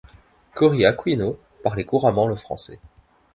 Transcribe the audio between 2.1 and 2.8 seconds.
le français.